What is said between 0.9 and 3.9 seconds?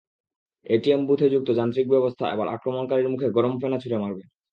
বুথে যুক্ত যান্ত্রিক ব্যবস্থা এবার আক্রমণকারীর মুখে গরম ফেনা